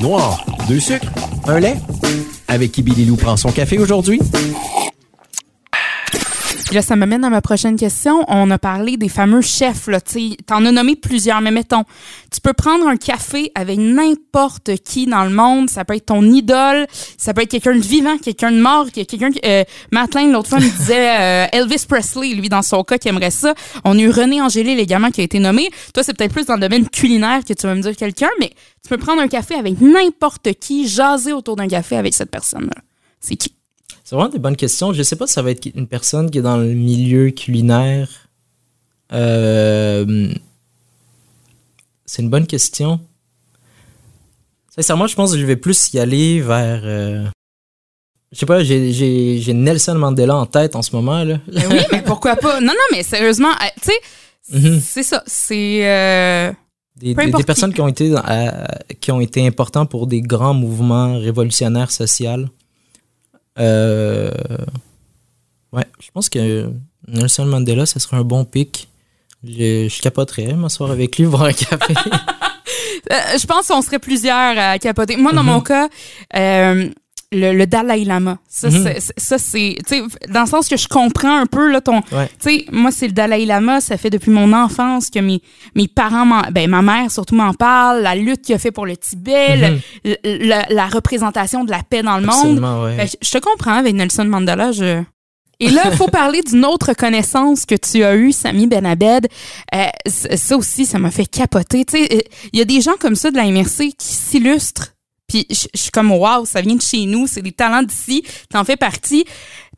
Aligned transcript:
Noir, 0.00 0.46
deux 0.68 0.78
sucres, 0.78 1.08
un 1.48 1.58
lait. 1.58 1.74
Avec 2.46 2.70
qui 2.70 2.82
Billy 2.82 3.04
Lou 3.04 3.16
prend 3.16 3.36
son 3.36 3.50
café 3.50 3.78
aujourd'hui? 3.78 4.20
Puis 6.72 6.78
là, 6.78 6.82
ça 6.82 6.96
m'amène 6.96 7.22
à 7.22 7.28
ma 7.28 7.42
prochaine 7.42 7.76
question. 7.76 8.24
On 8.28 8.50
a 8.50 8.56
parlé 8.56 8.96
des 8.96 9.10
fameux 9.10 9.42
chefs, 9.42 9.88
là. 9.88 10.00
Tu 10.00 10.38
en 10.50 10.64
as 10.64 10.72
nommé 10.72 10.96
plusieurs, 10.96 11.42
mais 11.42 11.50
mettons, 11.50 11.84
tu 12.30 12.40
peux 12.40 12.54
prendre 12.54 12.86
un 12.86 12.96
café 12.96 13.52
avec 13.54 13.78
n'importe 13.78 14.78
qui 14.82 15.04
dans 15.04 15.24
le 15.24 15.32
monde. 15.32 15.68
Ça 15.68 15.84
peut 15.84 15.94
être 15.94 16.06
ton 16.06 16.22
idole, 16.22 16.86
ça 17.18 17.34
peut 17.34 17.42
être 17.42 17.50
quelqu'un 17.50 17.74
de 17.74 17.82
vivant, 17.82 18.16
quelqu'un 18.16 18.52
de 18.52 18.58
mort, 18.58 18.86
quelqu'un. 18.90 19.28
Euh, 19.44 19.64
l'autre 20.32 20.48
fois, 20.48 20.60
me 20.60 20.78
disait 20.78 21.10
euh, 21.20 21.46
Elvis 21.52 21.84
Presley, 21.86 22.32
lui, 22.32 22.48
dans 22.48 22.62
son 22.62 22.84
cas, 22.84 22.96
qui 22.96 23.08
aimerait 23.08 23.30
ça. 23.30 23.52
On 23.84 23.98
a 23.98 24.00
eu 24.00 24.08
René 24.08 24.40
Angélil 24.40 24.80
également 24.80 25.10
qui 25.10 25.20
a 25.20 25.24
été 25.24 25.40
nommé. 25.40 25.68
Toi, 25.92 26.02
c'est 26.02 26.16
peut-être 26.16 26.32
plus 26.32 26.46
dans 26.46 26.54
le 26.54 26.60
domaine 26.62 26.88
culinaire 26.88 27.44
que 27.46 27.52
tu 27.52 27.66
vas 27.66 27.74
me 27.74 27.82
dire 27.82 27.94
quelqu'un, 27.94 28.30
mais 28.40 28.48
tu 28.82 28.88
peux 28.88 28.96
prendre 28.96 29.20
un 29.20 29.28
café 29.28 29.56
avec 29.56 29.78
n'importe 29.78 30.54
qui, 30.54 30.88
jaser 30.88 31.34
autour 31.34 31.56
d'un 31.56 31.68
café 31.68 31.98
avec 31.98 32.14
cette 32.14 32.30
personne-là. 32.30 32.80
C'est 33.20 33.36
qui? 33.36 33.52
C'est 34.04 34.16
vraiment 34.16 34.30
des 34.30 34.38
bonnes 34.38 34.56
questions. 34.56 34.92
Je 34.92 35.02
sais 35.02 35.16
pas 35.16 35.26
si 35.26 35.34
ça 35.34 35.42
va 35.42 35.50
être 35.50 35.66
une 35.74 35.86
personne 35.86 36.30
qui 36.30 36.38
est 36.38 36.42
dans 36.42 36.56
le 36.56 36.72
milieu 36.72 37.30
culinaire. 37.30 38.08
Euh, 39.12 40.32
c'est 42.04 42.22
une 42.22 42.30
bonne 42.30 42.46
question. 42.46 43.00
Sincèrement, 44.74 45.06
je 45.06 45.14
pense 45.14 45.32
que 45.32 45.38
je 45.38 45.46
vais 45.46 45.56
plus 45.56 45.92
y 45.92 45.98
aller 45.98 46.40
vers. 46.40 46.82
Euh, 46.84 47.26
je 48.32 48.38
sais 48.38 48.46
pas, 48.46 48.64
j'ai 48.64 49.52
Nelson 49.54 49.94
Mandela 49.94 50.36
en 50.36 50.46
tête 50.46 50.74
en 50.74 50.82
ce 50.82 50.96
moment. 50.96 51.22
Là. 51.22 51.38
Ben 51.46 51.62
oui, 51.70 51.80
mais 51.92 52.02
pourquoi 52.02 52.36
pas? 52.36 52.60
Non, 52.60 52.68
non, 52.68 52.86
mais 52.90 53.02
sérieusement, 53.02 53.50
euh, 53.50 53.66
tu 53.82 53.90
sais, 53.90 54.58
mhm. 54.58 54.80
c'est 54.80 55.02
ça. 55.02 55.22
C'est. 55.26 56.56
Des, 56.96 57.14
des, 57.14 57.44
personnes 57.44 57.72
qui 57.72 57.80
ont 57.80 57.88
été 57.88 58.14
qui 59.00 59.10
ont 59.10 59.20
été 59.20 59.44
importantes 59.46 59.90
pour 59.90 60.06
des 60.06 60.20
grands 60.20 60.54
mouvements 60.54 61.18
révolutionnaires 61.18 61.90
sociaux. 61.90 62.46
Euh, 63.58 64.30
ouais, 65.72 65.84
je 66.00 66.10
pense 66.12 66.28
que 66.28 66.70
Nelson 67.08 67.46
Mandela, 67.46 67.86
ça 67.86 68.00
serait 68.00 68.16
un 68.16 68.24
bon 68.24 68.44
pic. 68.44 68.88
Je, 69.44 69.88
je 69.88 70.00
capoterais 70.00 70.52
m'asseoir 70.54 70.90
avec 70.90 71.18
lui, 71.18 71.26
boire 71.26 71.44
un 71.44 71.52
café. 71.52 71.94
Euh, 73.10 73.38
je 73.38 73.46
pense 73.46 73.68
qu'on 73.68 73.82
serait 73.82 73.98
plusieurs 73.98 74.56
à 74.56 74.78
capoter. 74.78 75.16
Moi, 75.16 75.32
dans 75.32 75.42
mon 75.42 75.58
mhm. 75.58 75.64
cas, 75.64 75.88
euh, 76.36 76.88
le, 77.32 77.64
Dalai 77.66 78.04
Lama. 78.04 78.38
Ça, 78.48 78.68
mhm. 78.68 78.94
c'est, 79.16 79.78
dans 80.28 80.42
le 80.42 80.46
sens 80.46 80.68
que 80.68 80.76
je 80.76 80.88
comprends 80.88 81.36
un 81.36 81.46
peu, 81.46 81.70
là, 81.70 81.80
ton, 81.80 82.02
tu 82.02 82.16
sais, 82.40 82.66
moi, 82.70 82.90
c'est 82.90 83.06
le 83.06 83.12
Dalai 83.12 83.46
Lama, 83.46 83.80
ça 83.80 83.96
fait 83.96 84.10
depuis 84.10 84.30
mon 84.30 84.52
enfance 84.52 85.10
que 85.10 85.18
mes, 85.18 85.40
mes 85.74 85.88
parents, 85.88 86.26
ben, 86.50 86.68
ma 86.68 86.82
mère 86.82 87.10
surtout 87.10 87.34
m'en 87.34 87.54
parle, 87.54 88.02
la 88.02 88.14
lutte 88.14 88.42
qu'il 88.42 88.54
a 88.54 88.58
fait 88.58 88.70
pour 88.70 88.86
le 88.86 88.96
Tibet, 88.96 89.80
mhm. 90.04 90.18
la, 90.68 90.86
représentation 90.86 91.64
de 91.64 91.70
la 91.70 91.82
paix 91.82 92.02
dans 92.02 92.18
le 92.18 92.26
monde. 92.26 92.60
Ben, 92.60 93.06
je, 93.06 93.30
te 93.30 93.38
comprends 93.38 93.74
avec 93.74 93.94
Nelson 93.94 94.24
Mandela, 94.24 94.72
je... 94.72 95.02
Et 95.60 95.70
là, 95.70 95.82
il 95.90 95.96
faut 95.96 96.08
parler 96.12 96.42
d'une 96.42 96.64
autre 96.64 96.92
connaissance 96.92 97.66
que 97.66 97.76
tu 97.76 98.02
as 98.02 98.16
eue, 98.16 98.32
Sami 98.32 98.66
Benabed. 98.66 99.28
Euh, 99.74 99.86
ça 100.06 100.56
aussi, 100.56 100.86
ça 100.86 100.98
m'a 100.98 101.12
fait 101.12 101.26
capoter. 101.26 101.84
Tu 101.84 101.98
sais, 101.98 102.26
il 102.52 102.58
y 102.58 102.62
a 102.62 102.64
des 102.64 102.80
gens 102.80 102.96
comme 102.98 103.14
ça 103.14 103.30
de 103.30 103.36
la 103.36 103.44
MRC 103.44 103.92
qui 103.96 104.08
s'illustrent 104.08 104.94
puis 105.32 105.46
je, 105.48 105.66
suis 105.74 105.90
comme 105.90 106.12
waouh, 106.12 106.44
ça 106.44 106.60
vient 106.60 106.74
de 106.74 106.82
chez 106.82 107.06
nous, 107.06 107.26
c'est 107.26 107.40
des 107.40 107.52
talents 107.52 107.82
d'ici, 107.82 108.22
t'en 108.50 108.64
fais 108.64 108.76
partie. 108.76 109.24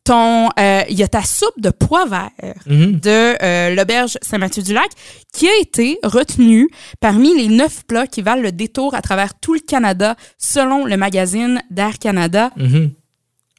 Ton, 0.03 0.51
euh, 0.59 0.83
il 0.91 0.99
y 0.99 1.03
a 1.03 1.09
ta 1.09 1.23
soupe 1.23 1.59
de 1.59 1.71
pois 1.71 2.05
vert 2.05 2.29
mhm. 2.67 3.01
de 3.01 3.43
euh, 3.43 3.75
l'auberge 3.75 4.19
Saint-Mathieu-du-Lac 4.21 4.91
qui 5.33 5.49
a 5.49 5.57
été 5.63 5.99
retenue 6.03 6.69
parmi 7.01 7.35
les 7.35 7.49
neuf 7.49 7.85
plats 7.87 8.07
qui 8.07 8.21
valent 8.21 8.43
le 8.43 8.53
détour 8.53 8.95
à 8.95 9.01
travers 9.01 9.33
tout 9.41 9.55
le 9.55 9.61
Canada 9.61 10.15
selon 10.37 10.85
le 10.85 10.99
magazine 10.99 11.63
d'Air 11.71 11.99
Canada. 11.99 12.51
Mhm. 12.57 12.91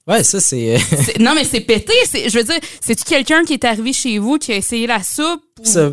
Ouais, 0.07 0.23
ça, 0.23 0.39
c'est. 0.41 0.77
non, 1.19 1.33
mais 1.33 1.43
c'est 1.43 1.61
pété. 1.61 1.93
Je 2.13 2.37
veux 2.37 2.43
dire, 2.43 2.59
c'est-tu 2.79 3.03
quelqu'un 3.03 3.43
qui 3.43 3.53
est 3.53 3.65
arrivé 3.65 3.91
chez 3.91 4.19
vous, 4.19 4.37
qui 4.37 4.51
a 4.51 4.55
essayé 4.57 4.87
la 4.87 5.01
soupe? 5.01 5.41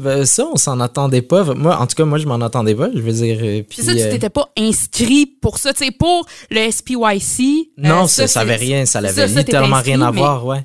Ben, 0.03 0.27
ça, 0.27 0.47
on 0.53 0.57
s'en 0.57 0.81
attendait 0.81 1.23
pas. 1.23 1.45
Moi, 1.55 1.77
en 1.79 1.87
tout 1.87 1.95
cas, 1.95 2.05
moi, 2.05 2.19
je 2.19 2.27
m'en 2.27 2.41
attendais 2.41 2.75
pas. 2.75 2.91
Je 2.95 3.01
veux 3.01 3.13
dire. 3.13 3.39
Euh, 3.43 3.63
puis 3.63 3.83
ça, 3.83 3.95
tu 3.95 4.01
euh, 4.01 4.11
t'étais 4.11 4.29
pas 4.29 4.51
inscrit 4.59 5.27
pour 5.27 5.59
ça. 5.59 5.73
Tu 5.73 5.87
sais, 5.87 5.91
pour 5.93 6.27
le 6.51 6.71
SPYC. 6.71 7.41
Euh, 7.41 7.63
non, 7.79 8.07
ça, 8.07 8.29
ça 8.29 8.41
avait 8.41 8.57
rien. 8.57 8.85
Ça 8.85 8.99
avait 8.99 9.27
littéralement 9.29 9.81
rien 9.81 10.01
à 10.03 10.11
voir, 10.11 10.45
ouais. 10.45 10.65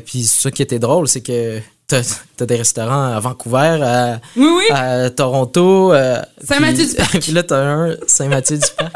puis 0.00 0.24
ce 0.24 0.48
qui 0.48 0.62
était 0.62 0.78
drôle, 0.78 1.08
c'est 1.08 1.22
que 1.22 1.60
t'as 1.86 2.02
as 2.40 2.46
des 2.46 2.56
restaurants 2.56 3.14
à 3.14 3.20
Vancouver, 3.20 3.78
à, 3.82 4.20
oui, 4.36 4.46
oui. 4.46 4.64
à 4.70 5.10
Toronto. 5.10 5.92
Saint-Mathieu-du-Parc. 6.42 7.18
Puis 7.22 7.32
là, 7.32 7.42
t'as 7.42 7.62
un 7.62 7.96
Saint-Mathieu-du-Parc 8.06 8.92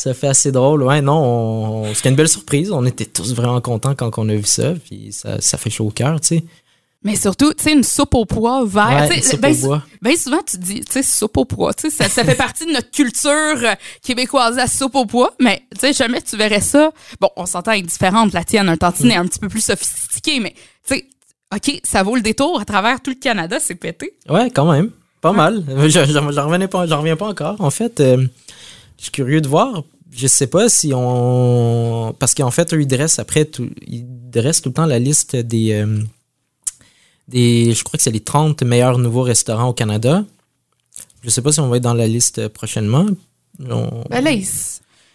ça 0.00 0.14
fait 0.14 0.28
assez 0.28 0.50
drôle. 0.50 0.82
Ouais, 0.82 1.02
non, 1.02 1.84
c'était 1.94 2.08
une 2.08 2.16
belle 2.16 2.28
surprise. 2.28 2.72
On 2.72 2.86
était 2.86 3.04
tous 3.04 3.34
vraiment 3.34 3.60
contents 3.60 3.94
quand 3.94 4.10
on 4.16 4.28
a 4.30 4.34
vu 4.34 4.44
ça. 4.44 4.72
Puis 4.86 5.12
ça, 5.12 5.40
ça 5.40 5.58
fait 5.58 5.68
chaud 5.68 5.88
au 5.88 5.90
cœur, 5.90 6.20
tu 6.20 6.28
sais. 6.28 6.44
Mais 7.02 7.16
surtout, 7.16 7.52
tu 7.54 7.64
sais, 7.64 7.72
une 7.72 7.82
soupe 7.82 8.14
au 8.14 8.24
pois 8.26 8.64
vert. 8.64 9.08
Ouais, 9.10 9.22
soupe 9.22 9.40
ben, 9.40 9.54
au 9.54 9.66
bois. 9.66 9.82
ben 10.02 10.16
souvent, 10.16 10.40
tu 10.42 10.58
dis, 10.58 10.80
tu 10.80 10.92
sais, 10.92 11.02
soupe 11.02 11.36
au 11.36 11.44
pois. 11.44 11.74
Tu 11.74 11.90
sais, 11.90 11.96
ça, 11.96 12.08
ça 12.08 12.24
fait 12.24 12.34
partie 12.46 12.66
de 12.66 12.72
notre 12.72 12.90
culture 12.90 13.30
euh, 13.30 13.74
québécoise, 14.02 14.56
la 14.56 14.66
soupe 14.66 14.94
au 14.94 15.06
pois. 15.06 15.32
Mais, 15.38 15.62
tu 15.72 15.80
sais, 15.80 15.92
jamais 15.92 16.20
tu 16.22 16.36
verrais 16.36 16.60
ça. 16.60 16.92
Bon, 17.20 17.30
on 17.36 17.46
s'entend, 17.46 17.72
elle 17.72 17.80
est 17.80 17.82
différente. 17.82 18.32
La 18.32 18.44
tienne, 18.44 18.68
un 18.68 18.76
tantinet 18.76 19.16
mm. 19.16 19.20
un 19.20 19.26
petit 19.26 19.38
peu 19.38 19.48
plus 19.48 19.64
sophistiqué. 19.64 20.40
Mais, 20.40 20.54
tu 20.86 20.94
sais, 20.94 21.06
OK, 21.54 21.80
ça 21.84 22.02
vaut 22.02 22.16
le 22.16 22.22
détour 22.22 22.60
à 22.60 22.64
travers 22.64 23.02
tout 23.02 23.10
le 23.10 23.16
Canada, 23.16 23.58
c'est 23.60 23.74
pété. 23.74 24.14
Ouais, 24.28 24.50
quand 24.50 24.70
même. 24.70 24.90
Pas 25.20 25.32
mal. 25.32 25.64
J'en 25.88 26.48
reviens 26.48 26.68
pas, 26.68 26.84
reviens 26.84 27.16
pas 27.16 27.28
encore. 27.28 27.56
En 27.60 27.70
fait, 27.70 28.00
euh, 28.00 28.26
je 29.00 29.04
suis 29.04 29.12
curieux 29.12 29.40
de 29.40 29.48
voir. 29.48 29.82
Je 30.12 30.26
sais 30.26 30.46
pas 30.46 30.68
si 30.68 30.92
on. 30.94 32.14
Parce 32.18 32.34
qu'en 32.34 32.50
fait, 32.50 32.74
eux, 32.74 32.82
ils 32.82 32.86
dressent 32.86 33.18
après 33.18 33.46
tout. 33.46 33.70
Ils 33.86 34.04
dressent 34.06 34.60
tout 34.60 34.68
le 34.68 34.74
temps 34.74 34.84
la 34.84 34.98
liste 34.98 35.36
des. 35.36 35.72
Euh, 35.72 36.02
des 37.26 37.72
je 37.72 37.82
crois 37.82 37.96
que 37.96 38.02
c'est 38.02 38.10
les 38.10 38.20
30 38.20 38.62
meilleurs 38.62 38.98
nouveaux 38.98 39.22
restaurants 39.22 39.68
au 39.68 39.72
Canada. 39.72 40.24
Je 41.22 41.30
sais 41.30 41.40
pas 41.40 41.50
si 41.50 41.60
on 41.60 41.68
va 41.68 41.78
être 41.78 41.82
dans 41.82 41.94
la 41.94 42.06
liste 42.06 42.48
prochainement. 42.48 43.06
On... 43.70 44.04
Ben 44.10 44.22
là, 44.22 44.32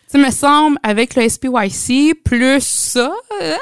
ça 0.08 0.18
me 0.18 0.32
semble, 0.32 0.78
avec 0.82 1.16
le 1.16 1.28
SPYC, 1.28 2.16
plus 2.24 2.62
ça, 2.62 3.12
euh, 3.42 3.56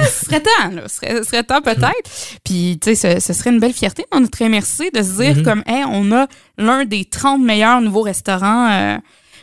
ce 0.00 0.26
serait 0.26 0.40
temps, 0.42 0.70
là. 0.72 0.88
Ce 0.88 0.96
serait, 0.96 1.24
serait 1.24 1.44
temps 1.44 1.60
peut-être. 1.60 2.10
Puis, 2.44 2.78
tu 2.82 2.96
sais, 2.96 3.20
ce, 3.20 3.32
serait 3.32 3.50
une 3.50 3.60
belle 3.60 3.72
fierté 3.72 4.06
dans 4.10 4.20
notre 4.20 4.42
MRC 4.42 4.90
de 4.92 5.02
se 5.02 5.22
dire, 5.22 5.36
mm-hmm. 5.36 5.42
comme, 5.42 5.62
hey, 5.66 5.84
on 5.86 6.10
a 6.12 6.28
l'un 6.56 6.84
des 6.84 7.04
30 7.04 7.42
meilleurs 7.42 7.80
nouveaux 7.80 8.02
restaurants. 8.02 8.70
Euh, 8.70 8.98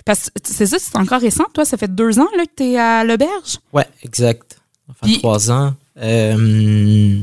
parce 0.09 0.31
que 0.31 0.40
c'est 0.44 0.66
ça, 0.66 0.78
c'est 0.80 0.96
encore 0.96 1.22
récent. 1.22 1.44
Toi, 1.53 1.66
ça 1.66 1.78
fait 1.78 1.94
deux 1.94 2.18
ans 2.18 2.28
là, 2.36 2.44
que 2.47 2.52
tu 2.58 2.64
es 2.64 2.80
à 2.80 3.03
l'auberge? 3.03 3.59
Ouais, 3.72 3.86
exact. 4.02 4.59
Enfin, 4.90 5.14
trois 5.20 5.52
ans. 5.52 5.75
Euh, 6.02 7.20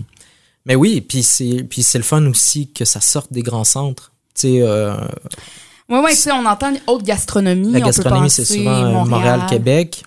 mais 0.65 0.77
oui, 0.77 1.01
puis 1.01 1.25
c'est, 1.25 1.67
puis 1.69 1.83
c'est 1.83 1.99
le 1.99 2.05
fun 2.05 2.25
aussi 2.27 2.71
que 2.71 2.85
ça 2.85 3.01
sorte 3.01 3.33
des 3.33 3.43
grands 3.43 3.65
centres. 3.65 4.13
Tu 4.37 4.43
sais. 4.43 4.63
Euh, 4.63 4.95
oui, 5.89 5.99
oui, 6.05 6.11
tu 6.13 6.19
sais, 6.19 6.31
on 6.31 6.47
entend 6.47 6.73
haute 6.87 7.03
gastronomie. 7.03 7.73
La 7.73 7.81
gastronomie, 7.81 8.31
c'est 8.31 8.45
souvent 8.45 9.05
Montréal, 9.05 9.47
Québec. 9.49 10.05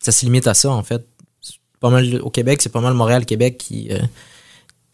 Ça 0.00 0.10
se 0.10 0.24
limite 0.24 0.48
à 0.48 0.54
ça, 0.54 0.68
en 0.72 0.82
fait. 0.82 1.06
Pas 1.78 1.90
mal, 1.90 2.20
au 2.22 2.30
Québec, 2.30 2.60
c'est 2.60 2.72
pas 2.72 2.80
mal 2.80 2.94
Montréal, 2.94 3.24
Québec 3.24 3.56
qui, 3.56 3.86
euh, 3.92 4.00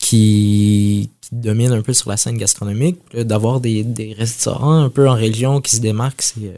qui, 0.09 1.11
domine 1.31 1.73
un 1.73 1.83
peu 1.83 1.93
sur 1.93 2.09
la 2.09 2.17
scène 2.17 2.39
gastronomique. 2.39 2.99
D'avoir 3.15 3.61
des, 3.61 3.85
des, 3.85 4.15
restaurants 4.15 4.85
un 4.85 4.89
peu 4.89 5.07
en 5.07 5.13
région 5.13 5.61
qui 5.61 5.77
se 5.77 5.81
démarquent, 5.83 6.23
c'est 6.23 6.45
euh, 6.45 6.57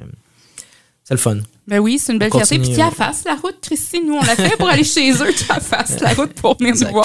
le 1.11 1.17
fun. 1.17 1.39
Ben 1.67 1.81
oui, 1.81 1.99
c'est 1.99 2.13
une 2.13 2.21
belle 2.21 2.31
fierté. 2.31 2.61
Puis 2.61 2.75
qui 2.75 2.81
a 2.81 2.93
face 2.93 3.25
la 3.25 3.35
route, 3.35 3.57
Christine, 3.61 4.07
nous 4.07 4.15
on 4.15 4.23
l'a 4.23 4.37
fait 4.37 4.57
pour 4.57 4.69
aller 4.69 4.85
chez 4.85 5.11
eux, 5.11 5.33
qui 5.33 5.45
a 5.51 5.59
face 5.59 5.99
la 6.01 6.15
route 6.15 6.33
pour 6.35 6.57
venir 6.59 6.75
nous 6.77 6.93
voir. 6.93 7.05